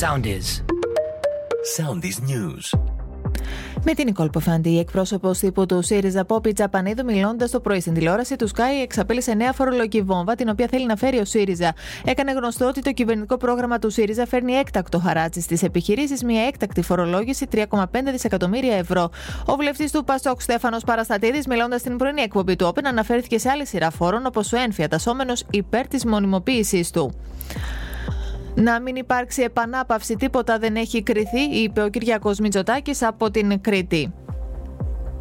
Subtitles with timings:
[0.00, 0.62] Soundies.
[1.76, 2.78] Soundies News.
[3.84, 7.94] Με την Νικόλ Ποφάντη, η εκπρόσωπος τύπου του ΣΥΡΙΖΑ Πόπη Τζαπανίδου, μιλώντας το πρωί στην
[7.94, 11.74] τηλεόραση του Sky, εξαπέλυσε νέα φορολογική βόμβα, την οποία θέλει να φέρει ο ΣΥΡΙΖΑ.
[12.04, 16.82] Έκανε γνωστό ότι το κυβερνητικό πρόγραμμα του ΣΥΡΙΖΑ φέρνει έκτακτο χαράτσι στις επιχειρήσεις, μια έκτακτη
[16.82, 17.62] φορολόγηση 3,5
[18.10, 19.10] δισεκατομμύρια ευρώ.
[19.46, 23.66] Ο βουλευτής του Πασόκ Στέφανος Παραστατήδη, μιλώντας στην πρωινή εκπομπή του Όπεν, αναφέρθηκε σε άλλη
[23.66, 27.14] σειρά φόρων, όπως ο ένφια τασόμενο υπέρ της μονιμοποίησής του.
[28.58, 34.12] Να μην υπάρξει επανάπαυση, τίποτα δεν έχει κριθεί, είπε ο Κυριακός Μητσοτάκης από την Κρήτη.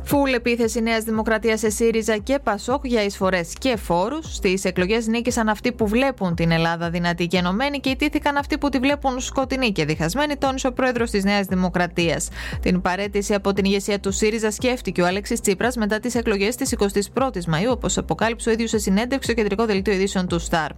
[0.08, 4.36] Φουλ επίθεση Νέας Δημοκρατίας σε ΣΥΡΙΖΑ και ΠΑΣΟΚ για εισφορές και φόρους.
[4.36, 8.70] Στις εκλογές νίκησαν αυτοί που βλέπουν την Ελλάδα δυνατή και ενωμένη και ιτήθηκαν αυτοί που
[8.70, 12.30] τη βλέπουν σκοτεινή και διχασμένη, τόνισε ο πρόεδρος της Νέας Δημοκρατίας.
[12.62, 16.76] Την παρέτηση από την ηγεσία του ΣΥΡΙΖΑ σκέφτηκε ο Αλέξη Τσίπρας μετά τις εκλογές της
[17.14, 20.72] 21η Μαου, όπως αποκάλυψε ο ίδιος σε συνέντευξη στο κεντρικό δελτίο ειδήσεων του ΣΤΑΡ.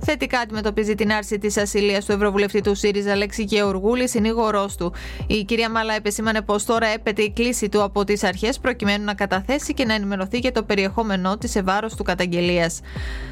[0.00, 4.92] Θετικά αντιμετωπίζει την άρση της ασυλίας του Ευρωβουλευτή του ΣΥΡΙΖΑ Αλέξη Γεωργούλη, συνήγορός του.
[5.26, 9.14] Η κυρία Μάλα επεσήμανε πως τώρα έπεται η κλίση του από τις αρχές προκειμένου να
[9.14, 12.80] καταθέσει και να ενημερωθεί για το περιεχόμενό της σε βάρος του καταγγελίας.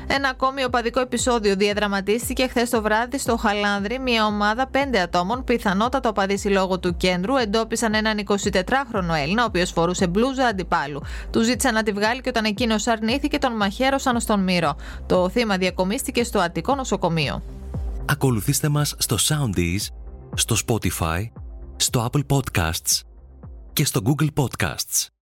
[0.06, 3.98] Ένα ακόμη οπαδικό επεισόδιο διαδραματίστηκε χθες το βράδυ στο Χαλάνδρη.
[3.98, 9.70] Μια ομάδα πέντε ατόμων, πιθανότατα οπαδοί συλλόγου του κέντρου, εντόπισαν έναν 24χρονο Έλληνα, ο οποίος
[9.70, 11.00] φορούσε μπλούζα αντιπάλου.
[11.30, 14.76] Του ζήτησαν να τη βγάλει και όταν εκείνος αρνήθηκε, τον μαχαίρωσαν στον Μύρο.
[15.06, 17.42] Το θύμα διακομίστηκε στο Αττικό νοσοκομείο.
[18.04, 19.86] Ακολουθήστε μας στο Soundees,
[20.34, 21.22] στο Spotify,
[21.76, 23.00] στο Apple Podcasts
[23.72, 25.14] και στο Google Podcasts.